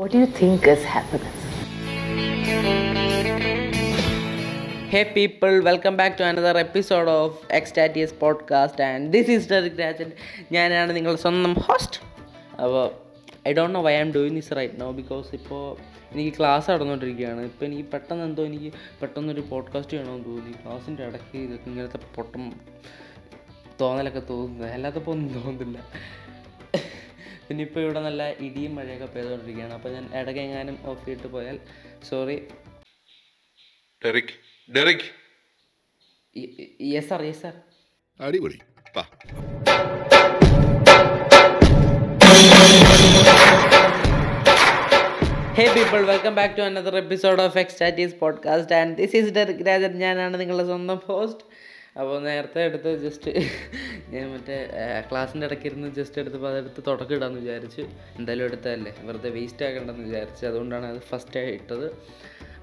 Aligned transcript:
What 0.00 0.12
do 0.12 0.18
you 0.18 0.28
think 0.36 0.66
is 0.72 0.82
happiness? 0.90 1.40
Hey 4.92 5.02
people, 5.16 5.54
welcome 5.66 5.96
back 6.00 6.16
to 6.18 6.24
another 6.28 6.54
episode 6.60 7.08
of 7.14 7.44
Ecstatious 7.58 8.12
Podcast. 8.22 8.80
And 8.80 9.12
this 9.14 9.28
is 9.34 9.42
Derek 9.50 9.76
Rajan. 9.80 10.10
ഞാനാണ് 10.52 10.94
നിങ്ങളുടെ 10.96 11.20
സ്വന്തം 11.24 11.54
host 11.66 12.00
അപ്പോൾ 12.62 12.86
I 13.48 13.52
don't 13.58 13.74
know 13.74 13.82
why 13.88 13.94
am 13.96 14.12
doing 14.12 14.36
this 14.40 14.56
right 14.56 14.80
no 14.80 14.88
because 15.00 15.28
ഇപ്പോൾ 15.40 15.62
എനിക്ക് 16.12 16.32
class 16.38 16.70
നടന്നുകൊണ്ടിരിക്കുകയാണ്. 16.70 17.44
ഇപ്പോൾ 17.50 17.64
എനിക്ക് 17.64 17.84
പെട്ടെന്ന് 17.96 18.24
എന്തോ 18.24 18.44
എനിക്ക് 18.50 18.72
പെട്ടെന്നൊരു 19.02 19.44
പോഡ്കാസ്റ്റ് 19.50 19.92
ചെയ്യണമെന്ന് 19.92 20.24
തോന്നി. 20.24 20.54
ക്ലാസ്സിന്റെ 20.64 21.04
ഇടയ്ക്ക് 21.10 21.38
ഇതൊക്കെ 21.38 21.70
ഇങ്ങനത്തെ 21.70 22.00
പൊട്ടം 22.16 22.46
തോന്നലൊക്കെ 23.80 24.22
തോന്നുന്നത്. 24.30 24.72
അല്ലാത്തപ്പോൾ 24.72 25.10
ഒന്നും 25.10 25.34
തോന്നുന്നില്ല. 25.34 25.78
പിന്നെ 27.50 27.64
ഇപ്പോൾ 27.64 27.80
ഇവിടെ 27.80 28.00
നല്ല 28.00 28.22
ഇടിയും 28.46 28.72
മഴയൊക്കെ 28.76 29.06
പെയ്തുകൊണ്ടിരിക്കുകയാണ്. 29.06 29.72
അപ്പോൾ 29.74 29.90
ഞാൻ 29.94 30.04
ഇടയ്ക്ക് 30.18 30.40
എങ്ങാനും 30.40 30.76
ഓഫ് 30.82 31.00
ചെയ്തിട്ട് 31.06 31.28
പോയാൽ 31.28 31.56
sorry 32.08 32.36
Derick 34.04 34.30
Derick. 34.76 35.06
Yes 36.80 37.08
sir 37.08 37.22
yes 37.22 37.42
sir 37.42 37.54
അടിപൊളി. 38.20 38.58
Hey 45.58 45.66
people 45.74 46.02
welcome 46.12 46.34
back 46.34 46.56
to 46.56 46.62
another 46.62 46.96
episode 46.96 47.42
of 47.42 47.58
ecstasies 47.58 48.14
podcast 48.14 48.74
and 48.74 48.96
this 48.96 49.16
is 49.16 49.32
Derick 49.40 49.66
Rajan 49.66 49.98
ഞാനാണ് 49.98 50.40
നിങ്ങളുടെ 50.40 50.66
സ്വന്തം 50.66 51.00
ഹോസ്റ്റ് 51.06 51.44
അപ്പോൾ 51.98 52.22
നേരത്തെ 52.22 52.62
എടുത്ത് 52.62 52.98
ജസ്റ്റ് 53.02 53.30
ഞാൻ 54.08 54.32
മറ്റേ 54.32 54.70
ക്ലാസ്സിന്റെ 55.10 55.46
ഇടയ്ക്ക് 55.46 55.66
ഇരുന്ന് 55.66 55.94
ജസ്റ്റ് 55.94 56.20
എടുത്തപ്പോൾ 56.20 56.50
അതെടുത്ത് 56.50 56.82
തുടക്കം 56.86 57.16
ഇടാമെന്ന് 57.16 57.40
വിചാരിച്ച്. 57.40 57.80
എന്തായാലും 58.16 58.44
എടുത്തതല്ലേ. 58.44 58.94
വെറുതെ 59.00 59.30
വേസ്റ്റ് 59.30 59.66
ആക്കണ്ടെന്ന് 59.66 60.04
വിചാരിച്ച്. 60.04 60.46
അതുകൊണ്ടാണ് 60.46 60.86
അത് 60.86 60.98
ഫസ്റ്റ് 60.98 61.40
ഇട്ടത്. 61.40 61.90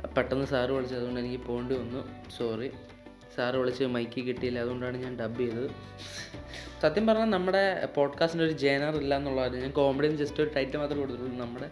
പെട്ടെന്ന് 0.07 0.45
സാറ് 0.45 0.71
വിളിച്ചത് 0.71 0.97
അതുകൊണ്ട് 0.97 1.19
എനിക്ക് 1.19 1.43
പോകേണ്ടി 1.43 1.75
വന്നു. 1.75 2.31
സോറി 2.37 2.71
സാറ് 3.35 3.55
വിളിച്ച് 3.55 3.83
മൈക്ക് 3.83 4.23
കിട്ടിയില്ല. 4.23 4.59
അതുകൊണ്ടാണ് 4.59 4.97
ഞാൻ 4.97 5.19
ഡബ് 5.19 5.39
ചെയ്തത്. 5.39 5.71
സത്യം 6.81 7.07
പറഞ്ഞാൽ 7.07 7.25
നമ്മുടെ 7.25 7.85
പോഡ്കാസ്റ്റിന്റെ 7.85 8.45
ഒരു 8.45 8.53
ജേണർ 8.53 8.95
ഇല്ല 8.95 9.15
എന്നുള്ളതാണ് 9.15 9.57
ഞാൻ 9.57 9.71
കോമഡിയും 9.71 10.17
ജസ്റ്റ് 10.17 10.41
ഒരു 10.43 10.51
ടൈറ്റ് 10.55 10.77
മാത്രമേ 10.77 10.99
കൊടുത്തിട്ടുള്ളൂ. 10.99 11.45
നമ്മുടെ 11.45 11.69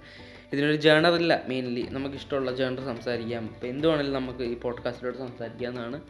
ഇതിനൊരു 0.53 0.75
ജേണർ 0.75 1.13
ഇല്ല. 1.13 1.43
മെയിൻലി 1.47 1.87
നമുക്കിഷ്ടമുള്ള 1.89 2.55
ജേണർ 2.55 2.79
സംസാരിക്കാം. 2.79 3.49
അപ്പോൾ 3.53 3.67
എന്തുവാണെങ്കിലും 3.67 4.21
നമുക്ക് 4.21 4.43
ഈ 4.43 4.53
പോഡ്കാസ്റ്റിലോട്ട് 4.53 5.19
സംസാരിക്കാവുന്നതാണ്. 5.19 6.01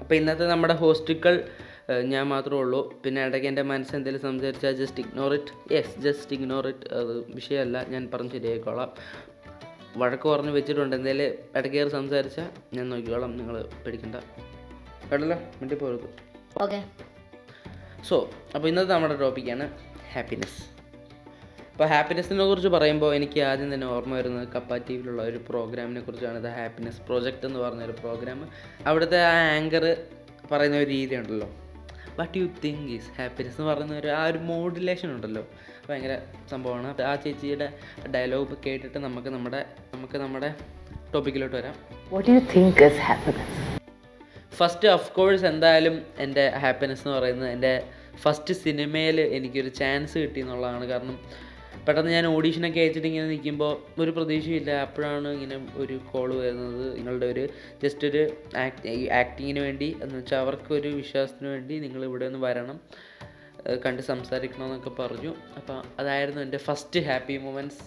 അപ്പോൾ 0.00 0.14
ഇന്നത്തെ 0.14 0.44
നമ്മുടെ 0.44 0.74
ഹോസ്റ്റുകൾ 0.74 1.34
ഞാൻ 2.12 2.26
മാത്രമേ 2.26 2.58
ഉള്ളൂ. 2.60 2.80
പിന്നെ 3.02 3.26
ഇടയ്ക്ക് 3.26 3.48
എന്റെ 3.48 3.62
മനസ്സെന്തെങ്കിലും 3.62 4.22
സംസാരിച്ചാൽ 4.28 4.72
just 4.72 5.00
ignore 5.00 5.34
it 5.34 5.74
yes 5.74 6.00
just 6.00 6.34
ignore 6.36 6.68
it 6.68 6.94
അത് 7.00 7.12
വിഷയമല്ല 7.34 7.82
ഞാൻ 7.88 8.10
പറഞ്ഞ് 8.14 8.30
ശരിയായിക്കോളാം. 8.30 8.90
വഴക്ക് 9.96 10.28
പറഞ്ഞ് 10.28 10.50
വെച്ചിട്ടുണ്ട്. 10.50 10.96
എന്തെങ്കിലും 10.96 11.28
ഇടയ്ക്ക് 11.58 11.76
കയറി 11.76 11.88
സംസാരിച്ചാൽ 11.88 12.48
ഞാൻ 12.76 12.88
നോക്കിക്കോളാം. 12.90 13.36
നിങ്ങൾ 13.38 13.56
പേടിക്കണ്ട. 13.84 14.16
കേട്ടല്ലോ? 15.10 15.38
മിണ്ടി 15.60 15.74
പോകരുത് 15.74 16.08
ഓക്കെ 16.64 16.80
സോ 18.08 18.16
അപ്പോൾ 18.54 18.68
ഇന്നത്തെ 18.68 18.92
നമ്മുടെ 18.92 19.16
ടോപ്പിക്കാണ് 19.20 19.64
ഹാപ്പിനെസ് 20.14 20.58
അപ്പോൾ 21.76 21.88
ഹാപ്പിനെസ്സിനെ 21.88 22.44
കുറിച്ച് 22.44 22.68
പറയുമ്പോൾ 22.68 23.14
എനിക്ക് 23.14 23.40
ആദ്യം 23.40 23.74
തന്നെ 23.74 23.86
ഓർമ്മ 23.86 24.14
വരുന്നത് 24.14 24.48
കപ്പ 24.48 24.76
ടി 24.76 24.92
വിയിലുള്ള 24.92 25.22
ഒരു 25.22 25.40
പ്രോഗ്രാമിനെ 25.48 26.00
കുറിച്ചാണ്. 26.00 26.44
ദ 26.44 26.46
ഹാപ്പിനെസ് 26.46 27.00
പ്രോജക്റ്റ് 27.00 27.46
എന്ന് 27.46 27.58
പറഞ്ഞ 27.58 27.84
ഒരു 27.84 27.92
പ്രോഗ്രാം. 27.92 28.48
അവിടുത്തെ 28.86 29.22
ആ 29.22 29.56
ആങ്കർ 29.56 29.96
പറയുന്ന 30.52 30.76
ഒരു 30.76 30.84
രീതി 30.84 31.14
ഉണ്ടല്ലോ. 31.14 31.50
What 32.18 32.38
you 32.38 32.48
think 32.64 32.92
is 32.92 33.18
happiness 33.18 33.60
എന്ന് 33.60 33.72
പറയുന്ന 33.72 33.98
ഒരു 33.98 34.08
ആ 34.08 34.26
ഒരു 34.26 34.38
മോഡുലേഷൻ 34.38 35.10
ഉണ്ടല്ലോ. 35.10 35.46
ഭയങ്കര 35.90 36.18
സംഭവമാണ്. 36.50 36.86
അപ്പോൾ 36.86 37.02
ആ 37.02 37.14
ചേച്ചിയുടെ 37.14 37.72
ഡയലോഗ് 38.14 38.56
കേട്ടിട്ട് 38.66 38.98
നമുക്ക് 38.98 39.28
നമ്മുടെ 39.28 39.66
നമുക്ക് 39.94 40.18
നമ്മുടെ 40.18 40.54
ടോപ്പിക്കിലോട്ട് 41.14 41.56
വരാം. 41.56 41.74
What 42.12 42.30
you 42.30 42.38
think 42.38 42.84
is 42.84 42.98
happiness? 42.98 43.80
First 44.56 44.88
of 44.88 45.12
course 45.12 45.44
എന്തായാലും 45.44 46.02
എന്റെ 46.18 46.48
ഹാപ്പിനെസ് 46.48 47.08
എന്ന് 47.08 47.18
പറയുന്നത് 47.18 47.48
എന്റെ 47.48 47.82
ഫസ്റ്റ് 48.16 48.54
സിനിമയിൽ 48.54 49.20
എനിക്കൊരു 49.20 49.68
ചാൻസ് 49.68 50.18
കിട്ടി 50.18 50.40
എന്നുള്ളതാണ്. 50.40 50.84
കാരണം 50.84 51.45
പെട്ടെന്ന് 51.86 52.10
ഞാൻ 52.10 52.26
ഓഡീഷനൊക്കെ 52.26 52.80
അയച്ചിട്ട് 52.80 53.08
ഇങ്ങനെ 53.08 53.26
നിൽക്കുമ്പോൾ 53.26 54.02
ഒരു 54.02 54.10
പ്രതീക്ഷയില്ല 54.10 54.70
അപ്പോഴാണ് 54.70 55.28
ഇങ്ങനെ 55.28 55.56
ഒരു 55.76 55.96
കോൾ 56.12 56.28
വരുന്നത്. 56.36 56.96
നിങ്ങളുടെ 56.96 57.26
ഒരു 57.26 57.48
ജസ്റ്റ് 57.82 58.06
ഒരു 58.06 58.22
ആക്ട് 58.56 58.94
ആക്ടിങ്ങിന് 59.20 59.60
വേണ്ടി 59.60 59.96
എന്ന് 60.02 60.16
വെച്ചാൽ 60.18 60.38
അവർക്കൊരു 60.38 60.88
വിശ്വാസത്തിന് 60.88 61.48
വേണ്ടി 61.48 61.78
നിങ്ങൾ 61.78 62.04
ഇവിടെ 62.04 62.26
ഒന്ന് 62.26 62.38
വരണം. 62.38 62.80
കണ്ട് 63.84 64.02
സംസാരിക്കണമെന്നൊക്കെ 64.02 64.90
പറഞ്ഞു. 65.02 65.34
അപ്പോൾ 65.56 65.78
അതായിരുന്നു 65.98 66.40
എന്റെ 66.40 66.58
ഫസ്റ്റ് 66.58 67.00
ഹാപ്പി 67.00 67.36
മൊമെന്റ്സ് 67.38 67.84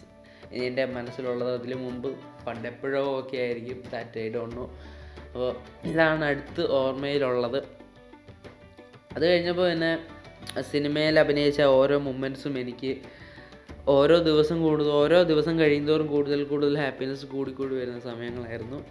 എന്റെ 0.53 0.85
മനസ്സിലുള്ളത് 0.85 1.51
അതിന് 1.53 1.75
മുമ്പ് 1.75 2.07
പണ്ടെപ്പോഴോ 2.47 3.19
ഒക്കെ 3.19 3.37
ആയിരിക്കും. 3.37 3.83
ദാറ്റ് 3.91 4.19
ഐ 4.19 4.29
ഡോണ്ട് 4.29 4.55
നോ 4.55 4.65
അപ്പോൾ 5.25 5.49
ഇതാണ് 5.89 6.23
അടുത്ത് 6.25 6.71
ഓർമ്മയിലുള്ളത്. 6.71 7.59
അത് 9.15 9.23
കഴിഞ്ഞപ്പോൾ 9.31 9.69
പിന്നെ 9.71 9.91
സിനിമയിൽ 10.61 11.19
അഭിനയിച്ച 11.19 11.61
ഓരോ 11.61 11.97
മൊമെന്റ്സും 11.97 12.59
എനിക്ക് 12.59 12.91
ഓരോ 13.87 14.19
ദിവസം 14.19 14.61
കൂടുതൽ 14.61 14.89
ഓരോ 14.89 15.23
ദിവസം 15.23 15.59
കഴിയുന്തോറും 15.59 16.07
കൂടുതൽ 16.07 16.43
കൂടുതൽ 16.43 16.77
ഹാപ്പിനെസ് 16.77 17.25
കൂടിക്കൂടി 17.25 17.75
വരുന്ന 17.75 17.99
സമയങ്ങളായിരുന്നു. 17.99 18.85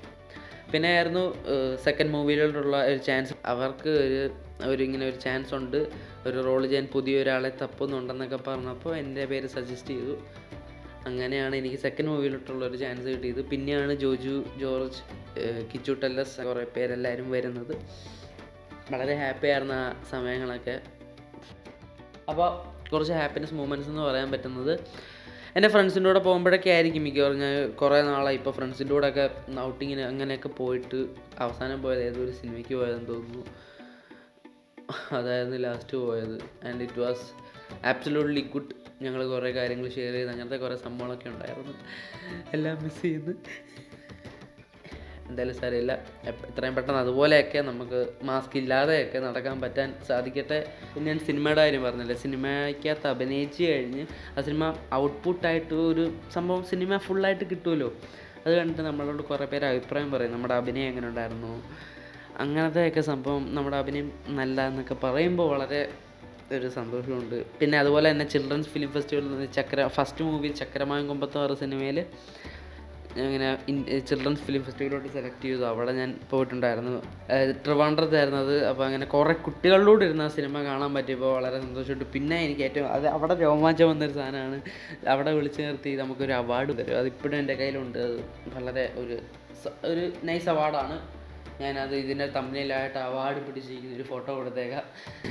പിന്നെ 0.73 0.89
ആയിരുന്നു 0.89 1.35
സെക്കൻഡ് 1.77 2.11
മൂവിയിലോട്ടുള്ള 2.11 2.87
ഒരു 2.87 2.97
ചാൻസ് 2.97 3.33
അവർക്ക് 3.47 3.89
ഒരു 3.89 4.31
ഒരു 4.69 4.83
ഇങ്ങനെ 4.83 5.09
ഒരു 5.09 5.17
ചാൻസ് 5.17 5.55
ഉണ്ട്. 5.55 5.91
ഒരു 6.27 6.45
റോൾ 6.45 6.63
ചെയ്യാൻ 6.63 6.87
പുതിയൊരാളെ 6.93 7.53
തപ്പുന്നുണ്ടെന്നൊക്കെ 7.63 8.37
പറഞ്ഞപ്പോൾ 8.37 8.97
എന്റെ 8.97 9.25
പേര് 9.25 9.47
സജസ്റ്റ് 9.47 9.91
ചെയ്തു. 9.91 10.19
അങ്ങനെയാണ് 11.07 11.57
എനിക്ക് 11.57 11.77
സെക്കൻഡ് 11.77 12.09
മൂവിയിലോട്ടുള്ള 12.09 12.67
ഒരു 12.67 12.77
ചാൻസ് 12.77 13.07
കിട്ടിയത്. 13.09 13.45
പിന്നെയാണ് 13.45 13.95
ജോജു 13.95 14.45
ജോർജ് 14.61 15.01
കിച്ചുട്ടല്ലസ് 15.39 15.73
കിച്ചു 15.73 15.93
ടെല്ലസ് 15.93 16.41
കുറേ 16.41 16.67
പേരെല്ലാവരും 16.77 17.31
വരുന്നത്. 17.31 17.77
വളരെ 18.93 19.15
ഹാപ്പി 19.15 19.49
ആ 19.49 19.95
സമയങ്ങളൊക്കെ. 20.11 20.81
അപ്പോൾ 22.29 22.78
കുറച്ച് 22.93 23.13
ഹാപ്പിനെസ് 23.13 23.55
മൂമെന്റ്സ് 23.55 23.91
എന്ന് 23.91 24.03
പറയാൻ 24.03 24.31
പറ്റുന്നത്. 24.33 24.81
എന്റെ 25.57 25.69
ഫ്രണ്ട്സിന്റെ 25.69 26.11
കൂടെ 26.11 26.19
പോകുമ്പോഴൊക്കെ 26.19 26.71
ആയിരിക്കും 26.71 27.05
മിക്കവാറും. 27.05 27.39
ഞാൻ 27.39 27.71
കുറേ 27.71 28.03
നാളായി 28.03 28.37
ഇപ്പോൾ 28.37 28.51
ഫ്രണ്ട്സിന്റെ 28.51 28.93
കൂടെ 28.95 29.09
ഒക്കെ 29.09 29.31
ഔട്ടിങ്ങിന് 29.61 30.01
അങ്ങനെയൊക്കെ 30.01 30.49
പോയിട്ട് 30.49 31.07
അവസാനം 31.39 31.83
പോയത് 31.83 32.21
ഒരു 32.21 32.31
സിനിമയ്ക്ക് 32.31 32.75
പോയതെന്ന് 32.75 33.09
തോന്നുന്നു. 33.09 33.47
അതായിരുന്നു 35.13 35.57
ലാസ്റ്റ് 35.57 35.97
പോയത്. 35.97 36.67
And 36.67 36.83
it 36.83 37.01
was 37.01 37.27
absolutely 37.87 38.51
good 38.53 38.89
ഞങ്ങൾ 39.03 39.29
കുറേ 39.29 39.53
കാര്യങ്ങൾ 39.53 39.89
ഷെയർ 39.89 40.13
ചെയ്ത് 40.13 40.31
അങ്ങനത്തെ 40.31 40.57
കുറേ 40.57 40.77
സംഭവങ്ങളൊക്കെ 40.77 41.29
ഉണ്ടായിരുന്നു. 41.29 41.73
എല്ലാം 42.53 42.83
മിസ് 42.83 43.03
ചെയ്യുന്നു. 43.03 43.35
എന്തായാലും 45.29 45.57
സാരമില്ല. 45.61 45.93
എത്രയും 46.51 46.75
പെട്ടെന്ന് 46.75 47.01
അതുപോലെയൊക്കെ 47.01 47.59
നമുക്ക് 47.59 48.07
മാസ്ക് 48.25 48.57
ഇല്ലാതെയൊക്കെ 48.59 49.19
നടക്കാൻ 49.19 49.61
പറ്റാൻ 49.61 49.95
സാധിക്കട്ടെ 50.09 50.59
പിന്നെ 50.95 51.07
ഞാൻ 51.13 51.21
സിനിമയുടെ 51.27 51.61
കാര്യം 51.61 51.83
പറഞ്ഞില്ലേ. 51.83 52.17
സിനിമയ്ക്കകത്ത് 52.25 53.07
അഭിനയിച്ച് 53.07 53.63
കഴിഞ്ഞ് 53.65 54.07
ആ 54.37 54.41
സിനിമ 54.41 54.75
ഔട്ട്പുട്ടായിട്ട് 54.95 55.75
ഒരു 55.75 56.07
സംഭവം 56.33 56.65
സിനിമ 56.73 56.97
ഫുള്ളായിട്ട് 56.97 57.45
കിട്ടുമല്ലോ. 57.45 57.91
അത് 58.47 58.53
കണ്ടിട്ട് 58.59 58.83
നമ്മളോട് 58.83 59.23
കുറേ 59.23 59.45
പേര് 59.45 59.65
അഭിപ്രായം 59.65 60.11
പറയും. 60.11 60.33
നമ്മുടെ 60.33 60.55
അഭിനയം 60.55 60.89
എങ്ങനെ 60.89 61.09
ഉണ്ടായിരുന്നു 61.09 61.55
അങ്ങനത്തെയൊക്കെ 62.43 63.01
സംഭവം 63.01 63.55
നമ്മുടെ 63.55 63.77
അഭിനയം 63.77 64.13
നല്ല 64.29 64.67
എന്നൊക്കെ 64.67 64.97
പറയുമ്പോൾ 65.05 65.49
വളരെ 65.55 65.81
ഒരു 66.57 66.69
സന്തോഷമുണ്ട്. 66.77 67.39
പിന്നെ 67.61 67.77
അതുപോലെ 67.79 68.07
തന്നെ 68.11 68.25
ചിൽഡ്രൻസ് 68.25 68.69
ഫിലിം 68.69 68.91
ഫെസ്റ്റിവലിൽ 68.93 69.47
ചക്ര 69.57 69.87
ഫസ്റ്റ് 69.97 70.25
മൂവി 70.25 70.49
ചക്രമായം 70.61 71.09
കൊമ്പത്ത് 71.09 71.39
പറഞ്ഞ 71.39 71.99
ഇങ്ങനെ 73.23 73.99
ചിൽഡ്രൻസ് 73.99 74.41
ഫിലിം 74.41 74.63
ഫെസ്റ്റിവലോട്ട് 74.65 75.09
സെലക്ട് 75.09 75.43
ചെയ്തു. 75.43 75.63
അവിടെ 75.63 75.93
ഞാൻ 75.93 76.21
പോയിട്ടുണ്ടായിരുന്നു. 76.31 77.03
ട്രിവാൻഡ്രത്തായിരുന്നു 77.65 78.41
അത് 78.41 78.67
അപ്പോൾ 78.67 78.85
അങ്ങനെ 78.85 79.07
കുറേ 79.07 79.33
കുട്ടികളിലൂടെ 79.33 80.05
ഇരുന്ന 80.05 80.23
ആ 80.23 80.29
സിനിമ 80.29 80.63
കാണാൻ 80.65 80.95
പറ്റിയപ്പോൾ 80.95 81.35
വളരെ 81.35 81.61
സന്തോഷമുണ്ട്. 81.61 82.05
പിന്നെ 82.05 82.37
എനിക്ക് 82.45 82.63
ഏറ്റവും 82.63 82.89
അത് 82.89 83.07
അവിടെ 83.07 83.35
രോമാഞ്ചം 83.35 83.91
വന്നൊരു 83.91 84.13
സാധനമാണ്. 84.13 84.61
അവിടെ 85.09 85.33
വിളിച്ചു 85.33 85.63
നിർത്തി 85.63 85.97
നമുക്കൊരു 85.97 86.33
അവാർഡ് 86.33 86.79
തരും. 86.79 86.99
അതിപ്പോഴും 86.99 87.39
എന്റെ 87.39 87.55
കയ്യിലുണ്ട്. 87.55 87.99
അത് 87.99 88.17
വളരെ 88.55 88.93
ഒരു 88.97 89.19
ഒരു 89.85 90.13
നൈസ് 90.25 90.49
അവാർഡാണ് 90.49 90.99
ഞാനത് 91.61 91.95
ഇതിന്റെ 91.95 92.27
തമ്മിലായിട്ട് 92.27 92.99
അവാർഡ് 92.99 93.47
പിടിച്ചിരിക്കുന്ന 93.47 93.97
ഒരു 93.97 94.03
ഫോട്ടോ 94.03 94.37
കൊടുത്തേക്കാം. 94.37 94.83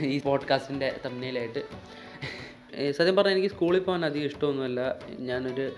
ഈ 0.06 0.20
പോഡ്കാസ്റ്റിന്റെ 0.20 0.96
തമ്മിലായിട്ട് 1.06 1.64
സത്യം 2.92 3.16
പറഞ്ഞാൽ 3.16 3.36
എനിക്ക് 3.36 3.56
സ്കൂളിൽ 3.56 3.80
പോകാൻ 3.80 4.06
അധികം 4.06 4.26
ഇഷ്ടമൊന്നുമല്ല. 4.26 4.96
ഞാനൊരു 5.20 5.72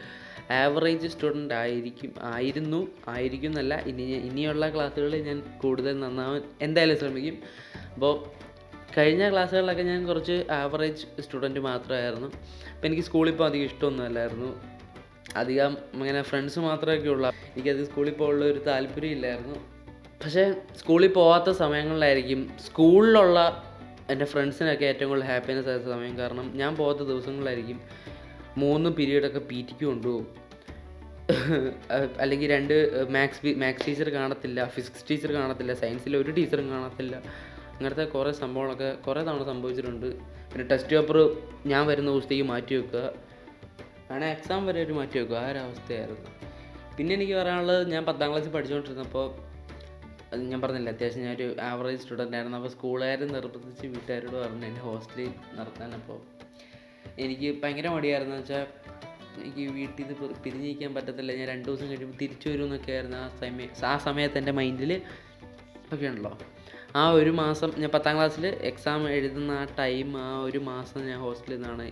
ആവറേജ് 0.51 1.07
സ്റ്റുഡന്റ് 1.07 1.53
ആയിരിക്കും 1.53 2.13
ആയിരുന്നു 2.23 2.87
ആയിരിക്കും 3.07 3.49
എന്നല്ല 3.49 3.83
ഇനി 3.87 4.01
ഇനിയുള്ള 4.01 4.75
ക്ലാസ്സുകളിൽ 4.75 5.23
ഞാൻ 5.23 5.43
കൂടുതൽ 5.61 5.99
നന്നാവാൻ 5.99 6.41
എന്തായാലും 6.61 6.97
ശ്രമിക്കും. 6.97 7.37
അപ്പോൾ 7.93 8.39
കഴിഞ്ഞ 8.97 9.29
ക്ലാസ്സുകളിലൊക്കെ 9.29 9.83
ഞാൻ 9.83 10.05
കുറച്ച് 10.05 10.45
ആവറേജ് 10.51 11.21
സ്റ്റുഡന്റ് 11.21 11.59
മാത്രമായിരുന്നു. 11.59 12.27
അപ്പോൾ 12.75 12.87
എനിക്ക് 12.87 13.03
സ്കൂളിൽ 13.03 13.31
പോകാൻ 13.31 13.49
അധികം 13.49 13.65
ഇഷ്ടമൊന്നുമല്ലായിരുന്നു. 13.65 14.61
അധികം 15.35 15.77
അങ്ങനെ 15.93 16.21
ഫ്രണ്ട്സ് 16.21 16.59
മാത്രമൊക്കെ 16.59 17.09
ഉള്ള 17.09 17.27
എനിക്കത് 17.27 17.85
സ്കൂളിൽ 17.85 18.13
പോകാനുള്ള 18.13 18.45
ഒരു 18.45 18.59
താല്പര്യം 18.67 19.11
ഇല്ലായിരുന്നു. 19.11 19.55
പക്ഷേ 20.23 20.53
സ്കൂളിൽ 20.75 21.13
പോകാത്ത 21.13 21.57
സമയങ്ങളിലായിരിക്കും 21.57 22.49
സ്കൂളിലുള്ള 22.65 23.65
എന്റെ 24.09 24.25
ഫ്രണ്ട്സിനൊക്കെ 24.25 24.85
ഏറ്റവും 24.85 25.09
കൂടുതൽ 25.09 25.25
ഹാപ്പിനെസ് 25.25 25.69
ആയ 25.69 25.77
സമയം. 25.77 26.17
കാരണം 26.17 26.51
ഞാൻ 26.55 26.75
പോകാത്ത 26.75 26.99
ദിവസങ്ങളിലായിരിക്കും 26.99 27.81
മൂന്ന് 28.63 28.89
പീരീഡൊക്കെ 28.97 29.41
പി 29.49 29.57
ടിക്ക് 29.67 29.85
കൊണ്ടുപോകും 29.91 30.27
അല്ലെങ്കിൽ 32.23 32.47
രണ്ട് 32.55 32.73
മാത്സ് 33.15 33.51
മാത്സ് 33.63 33.85
ടീച്ചർ 33.87 34.07
കാണത്തില്ല 34.17 34.59
ഫിസിക്സ് 34.75 35.05
ടീച്ചർ 35.09 35.31
കാണത്തില്ല 35.39 35.73
സയൻസിൽ 35.81 36.13
ഒരു 36.21 36.31
ടീച്ചറും 36.37 36.67
കാണത്തില്ല. 36.75 37.15
അങ്ങനത്തെ 37.75 38.05
കുറേ 38.13 38.31
സംഭവങ്ങളൊക്കെ 38.39 38.89
കുറേ 39.05 39.21
തവണ 39.27 39.43
സംഭവിച്ചിട്ടുണ്ട്. 39.51 40.07
പിന്നെ 40.51 40.63
ടെസ്റ്റ് 40.71 40.93
പേപ്പർ 40.95 41.17
ഞാൻ 41.71 41.83
വരുന്ന 41.89 42.09
ദിവസത്തേക്ക് 42.13 42.45
മാറ്റി 42.53 42.73
വെക്കുക. 42.79 43.03
അങ്ങനെ 44.09 44.27
എക്സാം 44.35 44.61
വരെ 44.69 44.79
ഒരു 44.87 44.93
മാറ്റി 44.99 45.17
വെക്കുക. 45.21 45.37
ആ 45.43 45.51
ഒരു 45.51 45.59
അവസ്ഥയായിരുന്നു. 45.65 46.25
പിന്നെ 46.97 47.11
എനിക്ക് 47.17 47.35
പറയാനുള്ളത് 47.41 47.81
ഞാൻ 47.93 48.03
പത്താം 48.09 48.29
ക്ലാസ്സിൽ 48.31 48.53
പഠിച്ചുകൊണ്ടിരുന്നപ്പോൾ 48.55 49.27
ഞാൻ 50.51 50.59
പറഞ്ഞില്ല 50.63 50.89
അത്യാവശ്യം 50.95 51.23
ഞാനൊരു 51.27 51.47
ആവറേജ് 51.69 52.01
സ്റ്റുഡന്റ് 52.01 52.35
ആയിരുന്നു. 52.37 52.57
അപ്പോൾ 52.59 52.71
സ്കൂളുകാർ 52.75 53.21
നിർബന്ധിച്ച് 53.37 53.85
വീട്ടുകാരോട് 53.93 54.37
പറഞ്ഞു 54.43 54.65
എന്റെ 54.71 54.83
ഹോസ്റ്റലിൽ 54.87 55.31
നിർത്താൻ 55.59 55.93
അപ്പോൾ 56.01 56.19
എനിക്ക് 57.23 57.49
ഭയങ്കര 57.63 57.87
മടിയായിരുന്നു 57.87 58.35
വെച്ചാൽ 58.35 58.65
എനിക്ക് 59.43 59.63
വീട്ടിൽ 59.73 60.05
നിന്ന് 60.07 60.33
പിരിഞ്ഞിരിക്കാൻ 60.43 60.93
പറ്റത്തില്ല. 60.95 61.31
ഞാൻ 61.35 61.47
രണ്ട് 61.47 61.65
ദിവസം 61.69 61.87
കഴിയുമ്പോൾ 61.87 62.17
തിരിച്ചു 62.21 62.49
വരും 62.49 62.63
എന്നൊക്കെ 62.63 62.91
ആയിരുന്നു 62.91 63.17
ആ 63.17 63.27
സമയം 63.41 63.69
ആ 63.85 63.97
സമയത്ത് 63.97 64.37
എന്റെ 64.37 64.51
മൈൻഡിൽ 64.51 65.01
ഒക്കെ 65.93 66.05
ഉണ്ടല്ലോ 66.05 66.33
ആ 66.95 67.03
ഒരു 67.11 67.29
മാസം 67.29 67.69
ഞാൻ 67.77 67.89
പത്താം 67.93 68.15
ക്ലാസ്സിൽ 68.15 68.45
എക്സാം 68.47 69.01
എഴുതുന്ന 69.09 69.51
ആ 69.51 69.63
ടൈം 69.79 70.17
ആ 70.17 70.29
ഒരു 70.39 70.59
മാസം 70.59 70.99
ഞാൻ 71.07 71.19
ഹോസ്റ്റലിൽ 71.19 71.55
നിന്നാണ്. 71.55 71.87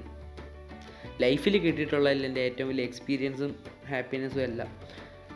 ലൈഫിൽ 1.21 1.57
കിട്ടിയിട്ടുള്ള 1.57 2.09
എന്റെ 2.09 2.41
ഏറ്റവും 2.41 2.69
വലിയ 2.69 2.83
എക്സ്പീരിയൻസും 2.83 3.51
ഹാപ്പിനെസ്സും 3.89 4.41
എല്ലാം. 4.41 4.69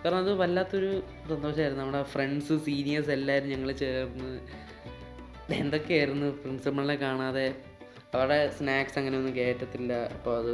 കാരണം 0.03 0.17
അത് 0.17 0.31
വല്ലാത്തൊരു 0.33 0.91
സന്തോഷമായിരുന്നു 1.29 1.83
നമ്മുടെ 1.83 2.03
ഫ്രണ്ട്സ് 2.03 2.55
സീനിയേഴ്സ് 2.65 3.11
എല്ലാവരും 3.11 3.49
ഞങ്ങൾ 3.49 3.71
ചേർന്ന് 3.71 4.31
എന്തൊക്കെയായിരുന്നു 5.53 6.27
പ്രിൻസിപ്പളിനെ 6.41 6.95
കാണാതെ 6.95 7.47
അവിടെ 8.15 8.51
സ്നാക്സ് 8.57 8.99
അങ്ങനെ 8.99 9.17
ഒന്നും 9.17 9.35
കയറ്റത്തില്ല 9.35 9.93
അപ്പോൾ 9.93 10.37
അത് 10.37 10.53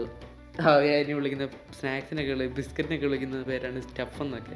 അവരെ 0.61 1.13
വിളിക്കുന്ന 1.13 1.49
സ്നാക്സിനൊക്കെ 1.79 2.31
വിളി 2.31 2.47
ബിസ്ക്കറ്റിനൊക്കെ 2.47 3.05
വിളിക്കുന്ന 3.05 3.43
പേരാണ് 3.43 3.81
സ്റ്റഫ് 3.81 4.21
എന്നൊക്കെ. 4.21 4.55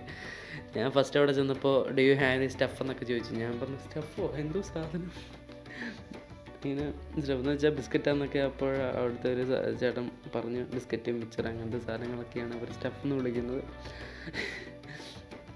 ഞാൻ 0.77 0.91
ഫസ്റ്റ് 0.91 1.17
അവിടെ 1.17 1.31
ചെന്നപ്പോൾ 1.31 1.91
ഡു 1.91 2.01
യു 2.01 2.13
ഹാവ് 2.13 2.47
സ്റ്റഫ് 2.47 2.81
എന്നൊക്കെ 2.81 3.05
ചോദിച്ചു. 3.05 3.33
ഞാൻ 3.33 3.59
പറഞ്ഞു 3.59 3.77
സ്റ്റഫോ 3.77 4.33
എന്തോ 4.35 4.61
സാധനം? 4.61 5.11
ഇങ്ങനെ 6.65 6.91
സ്റ്റഫ് 7.21 7.39
എന്ന് 7.39 7.51
വെച്ചാൽ 7.51 7.69
ബിസ്ക്കറ്റാന്നൊക്കെ 7.69 8.39
അപ്പോൾ 8.39 8.75
അവിടുത്തെ 8.75 9.33
ഒരു 9.33 9.75
ചേട്ടൻ 9.79 10.11
പറഞ്ഞു 10.35 10.59
ബിസ്ക്കറ്റ് 10.59 11.11
മിക്സർ 11.11 11.47
അങ്ങനത്തെ 11.47 11.79
സാധനങ്ങളൊക്കെയാണ് 11.79 12.57
അവർ 12.57 12.71
സ്റ്റഫ് 12.71 13.03
എന്ന് 13.03 13.15
വിളിക്കുന്നത്. 13.15 13.63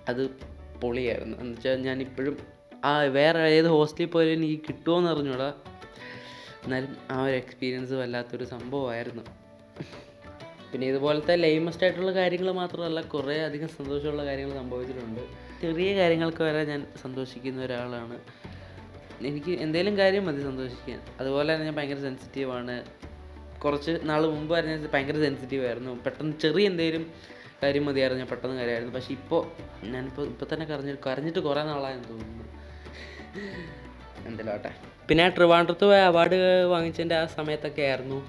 അത് 0.09 0.30
പൊളിയായിരുന്നു. 0.81 1.38
എന്ന് 1.38 1.53
വെച്ചാൽ 1.53 1.75
ഞാൻ 1.75 2.01
ഇപ്പോഴും 2.01 2.38
ആ 2.86 3.01
വേറെ 3.03 3.39
ഏത് 3.39 3.68
ഹോസ്റ്റലിൽ 3.68 4.09
പോയാലും 4.09 4.33
എനിക്ക് 4.33 4.63
കിട്ടുമോയെന്ന് 4.63 5.09
അറിഞ്ഞൂടാ. 5.09 5.53
എന്നാലും 6.65 6.97
ആ 7.12 7.23
ഒരു 7.23 7.35
എക്സ്പീരിയൻസ് 7.35 7.94
വല്ലാത്തൊരു 7.94 8.44
സംഭവമായിരുന്നു. 8.44 9.23
പിന്നെ 10.71 10.88
ഇതുപോലത്തെ 10.88 11.35
ലേമസ്റ്റ് 11.35 11.83
ആയിട്ടുള്ള 11.83 12.12
കാര്യങ്ങൾ 12.12 12.51
മാത്രമല്ല 12.51 13.01
കുറേ 13.01 13.35
അധികം 13.39 13.67
സന്തോഷമുള്ള 13.67 14.25
കാര്യങ്ങൾ 14.25 14.57
സംഭവിച്ചിട്ടുണ്ട്. 14.57 15.21
ചെറിയ 15.62 15.95
കാര്യങ്ങൾക്ക് 15.95 16.44
വരെ 16.44 16.65
ഞാൻ 16.65 16.88
സന്തോഷിക്കുന്ന 17.01 17.62
ഒരാളാണ്. 17.62 18.17
എനിക്ക് 19.27 19.51
എന്തെങ്കിലും 19.51 19.97
കാര്യം 19.97 20.25
മതി 20.25 20.41
സന്തോഷിക്കാൻ. 20.41 21.00
അതുപോലെ 21.19 21.53
തന്നെ 21.53 21.65
ഞാൻ 21.65 21.75
ഭയങ്കര 21.75 22.00
സെൻസിറ്റീവാണ് 22.00 22.83
കുറച്ച് 23.63 24.00
നാൾ 24.03 24.21
മുമ്പ് 24.25 24.53
വരെ 24.53 24.68
ഞാൻ 24.68 24.89
ഭയങ്കര 24.94 25.18
സെൻസിറ്റീവ് 25.19 25.65
ആയിരുന്നു. 25.65 25.91
പെട്ടെന്ന് 26.06 26.35
ചെറിയ 26.41 26.68
എന്തെങ്കിലും 26.68 27.06
കാര്യം 27.63 27.85
മതിയായിരുന്നു 27.85 28.23
ഞാൻ 28.23 28.29
പെട്ടെന്ന് 28.31 28.57
കാര്യമായിരുന്നു. 28.57 28.94
പക്ഷേ 28.94 29.13
ഇപ്പോൾ 29.13 29.41
ഞാനിപ്പോൾ 29.88 30.25
ഇപ്പോൾ 30.27 30.47
തന്നെ 30.53 30.65
കരഞ്ഞിട്ട് 30.65 31.01
കരഞ്ഞിട്ട് 31.09 31.39
കുറേ 31.39 31.63
നാളായെന്ന് 31.63 32.09
തോന്നുന്നു. 32.09 32.45
എന്തെങ്കിലും 34.30 34.75
പിന്നെ 35.10 35.25
ട്രിവാൻഡ്രത്ത് 35.38 35.86
പോയ 35.89 36.01
അവാർഡ് 36.12 36.38
വാങ്ങിച്ചതിന്റെ 36.74 37.16
ആ 37.22 37.25
സമയത്തൊക്കെ 37.38 37.83
ആയിരുന്നു. 37.89 38.19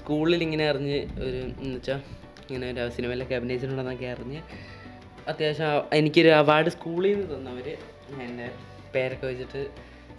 സ്കൂളിൽ 0.00 0.42
ഇങ്ങനെ 0.46 0.64
അറിഞ്ഞ് 0.72 0.98
ഒരു 1.24 1.40
എന്ന് 1.62 1.74
വെച്ചാൽ 1.78 2.00
ഇങ്ങനെ 2.48 2.66
ഒരു 2.72 2.92
സിനിമയിലൊക്കെ 2.96 3.34
അഭിനയിച്ചിട്ടുണ്ടെന്നൊക്കെ 3.38 4.08
അറിഞ്ഞ് 4.14 4.40
അത്യാവശ്യം 5.30 5.82
എനിക്കൊരു 5.98 6.30
അവാർഡ് 6.42 6.70
സ്കൂളിൽ 6.76 7.12
നിന്ന് 7.14 7.34
തന്നവർ 7.34 7.68
എന്റെ 8.24 8.46
പേരൊക്കെ 8.94 9.26
വെച്ചിട്ട് 9.26 9.60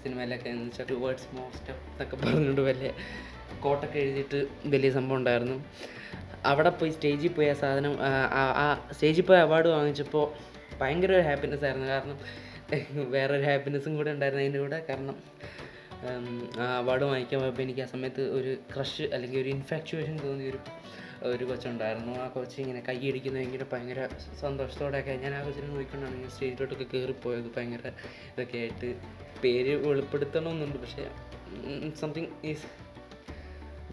സിനിമയിലൊക്കെ 0.03 0.49
എന്ന് 0.49 0.65
വെച്ചാൽ 0.67 0.85
ടു 0.89 0.97
വേർഡ്സ് 1.03 1.29
മോസ്റ്റ് 1.37 1.71
എന്നൊക്കെ 1.71 2.15
പറഞ്ഞുകൊണ്ട് 2.23 2.61
വലിയ 2.69 2.89
കോട്ടൊക്കെ 3.63 3.99
എഴുതിയിട്ട് 4.05 4.39
വലിയ 4.73 4.89
സംഭവം 4.97 5.17
ഉണ്ടായിരുന്നു. 5.19 5.57
അവിടെ 6.51 6.71
പോയി 6.79 6.91
സ്റ്റേജിൽ 6.91 7.33
പോയി 7.37 7.47
ആ 7.47 7.57
സാധനം 7.63 7.93
ആ 8.61 8.65
സ്റ്റേജിൽ 8.95 9.25
പോയി 9.29 9.39
അവാർഡ് 9.39 9.69
വാങ്ങിച്ചപ്പോൾ 9.75 10.25
ഭയങ്കര 10.81 11.11
ഒരു 11.17 11.25
ഹാപ്പിനെസ് 11.29 11.65
ആയിരുന്നു. 11.67 11.87
കാരണം 11.93 12.17
വേറൊരു 13.09 13.43
ഹാപ്പിനെസ്സും 13.43 13.95
കൂടെ 13.95 14.11
ഉണ്ടായിരുന്നു 14.11 14.43
അതിന്റെ 14.43 14.59
കൂടെ. 14.59 14.85
കാരണം 14.89 15.15
ആ 16.61 16.77
അവാർഡ് 16.77 17.03
വാങ്ങിക്കാൻ 17.03 17.39
പോയപ്പോൾ 17.39 17.61
എനിക്ക് 17.61 17.81
ആ 17.81 17.85
സമയത്ത് 17.85 18.21
ഒരു 18.21 18.57
ക്രഷ് 18.73 19.01
അല്ലെങ്കിൽ 19.01 19.39
ഒരു 19.39 19.49
ഇൻഫാക്ച്വേഷൻ 19.49 20.15
തോന്നിയ 20.23 20.49
ഒരു 20.49 20.59
ഒരു 21.23 21.43
കൊച്ചുണ്ടായിരുന്നു. 21.43 22.13
ആ 22.19 22.27
കൊച്ച് 22.27 22.61
ഇങ്ങനെ 22.61 22.79
കൈയടിക്കുന്ന 22.89 23.39
ഭയങ്കര 23.39 23.65
ഭയങ്കര 23.73 24.07
സന്തോഷത്തോടെയൊക്കെ 24.39 25.11
ഞാൻ 25.11 25.33
ആ 25.33 25.43
കൊച്ചിനെ 25.43 25.67
നോക്കിക്കൊണ്ടാണ് 25.67 26.15
ഞാൻ 26.21 26.29
സ്റ്റേജിലോട്ടൊക്കെ 26.29 26.83
കയറിപ്പോയത് 26.83 27.49
ഭയങ്കര 27.57 27.87
ഇതൊക്കെ 28.31 28.57
ആയിട്ട് 28.57 28.89
പേര് 29.43 29.87
വെളിപ്പെടുത്തണമെന്നുണ്ട്. 29.87 30.77
പക്ഷേ 30.77 31.05
സംതിങ് 32.01 32.27
ഈസ് 32.45 32.67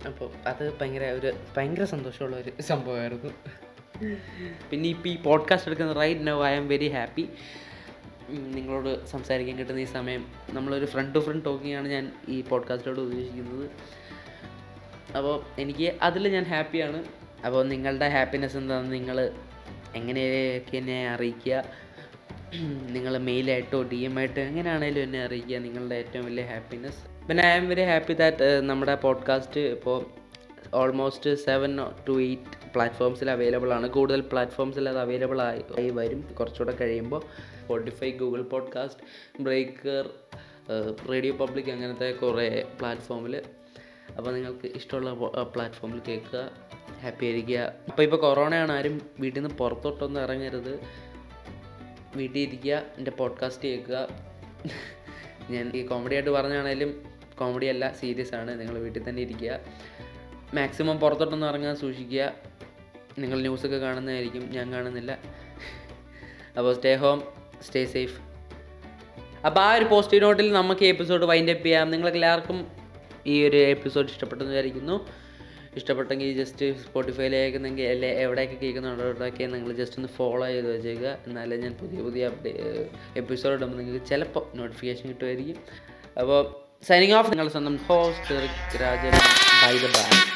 അപ്പോൾ 0.07 0.29
അത് 0.47 0.65
ഭയങ്കര 0.81 1.07
ഒരു 1.11 1.31
ഭയങ്കര 1.57 1.85
സന്തോഷമുള്ള 1.85 2.37
ഒരു 2.37 2.63
സംഭവമായിരുന്നു. 2.63 3.31
പിന്നെ 4.71 4.89
ഇപ്പോൾ 4.89 5.09
ഈ 5.09 5.17
പോഡ്കാസ്റ്റ് 5.17 5.69
എടുക്കുന്ന 5.69 5.93
right 5.93 6.27
now 6.27 6.37
I 6.45 6.53
am 6.57 6.69
very 6.69 6.89
happy 6.89 7.25
നിങ്ങളോട് 8.31 9.07
സംസാരിക്കാൻ 9.07 9.59
കിട്ടുന്ന 9.59 9.81
ഈ 9.81 9.85
സമയം. 9.85 10.27
നമ്മളൊരു 10.51 10.87
ഫ്രണ്ട് 10.87 11.15
ടു 11.15 11.19
ഫ്രണ്ട് 11.19 11.45
ടോക്കിങ്ങാണ് 11.45 11.89
ഞാൻ 11.89 12.13
ഈ 12.29 12.43
പോഡ്കാസ്റ്റിലോട് 12.43 13.01
ഉദ്ദേശിക്കുന്നത്. 13.01 13.71
അപ്പോൾ 15.17 15.61
എനിക്ക് 15.61 15.95
അതിൽ 16.03 16.29
ഞാൻ 16.29 16.45
ഹാപ്പിയാണ് 16.45 17.05
അപ്പോൾ 17.47 17.69
നിങ്ങളുടെ 17.69 18.09
ഹാപ്പിനെസ് 18.09 18.57
എന്താണെന്ന് 18.57 18.95
നിങ്ങൾ 18.95 19.31
എങ്ങനെയൊക്കെ 19.95 20.77
എന്നെ 20.77 21.09
അറിയിക്കുക? 21.09 21.65
നിങ്ങൾ 22.91 23.19
മെയിലായിട്ടോ 23.19 23.83
ഡി 23.83 23.97
എം 23.97 24.19
ആയിട്ടോ 24.19 24.41
എങ്ങനെയാണേലും 24.41 25.03
എന്നെ 25.03 25.25
അറിയിക്കുക 25.25 25.57
നിങ്ങളുടെ 25.57 25.95
ഏറ്റവും 25.95 26.25
വലിയ 26.27 26.45
ഹാപ്പിനെസ് 26.45 27.27
പിന്നെ 27.29 27.45
I 27.45 27.51
am 27.57 27.69
very 27.69 27.85
happy 27.85 28.13
that 28.13 28.61
നമ്മുടെ 28.61 28.95
പോഡ്കാസ്റ്റ് 28.95 29.61
ഇപ്പോൾ 29.61 30.07
ഓൾമോസ്റ്റ് 30.75 31.35
സെവൻ 31.35 31.79
ടു 32.09 32.21
എയ്റ്റ് 32.21 32.73
പ്ലാറ്റ്ഫോംസിൽ 32.75 33.31
അവൈലബിൾ 33.31 33.73
ആണ്. 33.73 33.89
കൂടുതൽ 33.89 34.21
പ്ലാറ്റ്ഫോംസിൽ 34.21 34.89
അത് 34.89 34.99
അവൈലബിൾ 34.99 35.43
ആയി 35.43 35.91
വരും. 35.91 36.21
കുറച്ചുകൂടെ 36.41 36.77
കഴിയുമ്പോൾ 36.77 37.23
Spotify 37.71 38.11
Google 38.11 38.43
podcast 38.43 39.43
Breaker 39.43 40.11
Radio 41.11 41.37
Public 41.37 41.71
അങ്ങനത്തെ 41.71 42.13
കുറേ 42.13 42.63
പ്ലാറ്റ്ഫോമിൽ 42.79 43.43
അപ്പോൾ 44.17 44.35
നിങ്ങൾക്ക് 44.35 44.67
ഇഷ്ടമുള്ള 44.67 45.13
പ്ലാറ്റ്ഫോമിൽ 45.43 46.01
കേൾക്കുക 46.09 46.51
ഹാപ്പി 47.01 47.25
ആയിരിക്കുക. 47.25 47.59
അപ്പോൾ 47.89 48.03
ഇപ്പോൾ 48.03 48.17
കൊറോണയാണ് 48.17 48.73
ആരും 48.73 49.11
വീട്ടിൽ 49.21 49.41
നിന്ന് 49.41 49.55
പുറത്തോട്ടൊന്നും 49.55 50.21
ഇറങ്ങരുത്. 50.23 50.81
വീട്ടിൽ 52.17 52.41
ഇരിക്കുക 52.41 52.83
എന്റെ 52.99 53.11
പോഡ്കാസ്റ്റ് 53.11 53.69
കേൾക്കുക. 53.69 54.09
ഞാൻ 55.51 55.73
ഈ 55.75 55.87
കോമഡി 55.87 56.15
ആയിട്ട് 56.15 56.31
പറഞ്ഞാണേലും 56.31 57.05
കോമഡി 57.39 57.67
അല്ല 57.67 57.93
സീരിയസ് 57.93 58.35
ആണ്. 58.35 58.61
നിങ്ങൾ 58.61 58.79
വീട്ടിൽ 58.79 59.09
തന്നെ 59.09 59.23
ഇരിക്കുക. 59.23 59.61
മാക്സിമം 60.55 61.01
പുറത്തോട്ടൊന്നും 61.01 61.49
ഇറങ്ങാൻ 61.49 61.77
സൂക്ഷിക്കുക. 61.77 62.33
നിങ്ങൾ 63.19 63.41
ന്യൂസൊക്കെ 63.41 63.77
കാണുന്നതായിരിക്കും 63.77 64.51
ഞാൻ 64.51 64.73
കാണുന്നില്ല. 64.73 65.19
അപ്പോൾ 66.59 66.75
സ്റ്റേ 66.75 66.95
ഹോം 66.95 67.41
സ്റ്റേ 67.63 67.85
സേഫ് 67.85 68.21
അപ്പോൾ 69.47 69.61
ആ 69.61 69.75
ഒരു 69.75 69.85
പോസിറ്റീവ് 69.85 70.23
നോട്ടിൽ 70.23 70.53
നമുക്ക് 70.53 70.85
ഈ 70.85 70.89
എപ്പിസോഡ് 70.89 71.25
വൈൻഡ് 71.25 71.51
അപ്പ് 71.51 71.65
ചെയ്യാം. 71.65 71.91
നിങ്ങൾക്ക് 71.91 72.17
എല്ലാവർക്കും 72.17 72.73
ഈ 73.27 73.47
ഒരു 73.47 73.57
എപ്പിസോഡ് 73.57 74.09
ഇഷ്ടപ്പെട്ടെന്ന് 74.11 74.53
വിചാരിക്കുന്നു. 74.55 75.09
ഇഷ്ടപ്പെട്ടെങ്കിൽ 75.77 76.45
ജസ്റ്റ് 76.45 76.81
സ്പോട്ടിഫൈയിലേക്ക് 76.81 77.43
കേൾക്കുന്നെങ്കിൽ 77.43 77.83
അല്ലെ 77.83 78.09
എവിടെയൊക്കെ 78.09 78.55
കേൾക്കുന്നുണ്ടോ 78.55 79.05
അവിടെയൊക്കെ 79.05 79.45
നിങ്ങൾ 79.45 79.73
ജസ്റ്റ് 79.73 79.99
ഒന്ന് 79.99 80.09
ഫോളോ 80.09 80.47
ചെയ്ത് 80.47 80.77
വെച്ചേക്കുക. 80.77 81.19
എന്നാലേ 81.27 81.57
ഞാൻ 81.57 81.73
പുതിയ 81.73 82.03
പുതിയ 82.03 82.27
അപ്ഡേ 82.27 82.53
എപ്പിസോഡ് 83.17 83.55
ഇടുമ്പോൾ 83.55 83.79
നിങ്ങൾക്ക് 83.79 84.07
ചിലപ്പോൾ 84.07 84.57
നോട്ടിഫിക്കേഷൻ 84.57 85.09
കിട്ടുമായിരിക്കും. 85.09 85.57
അപ്പോൾ 86.21 86.41
സൈനിങ് 86.87 87.13
ഓഫ് 87.13 87.31
നിങ്ങളുടെ 87.31 87.53
സ്വന്തം 87.53 87.77
host 87.77 88.81
Rajan 88.81 89.17
bye 89.63 89.75
the 89.79 89.87
bye 89.97 90.30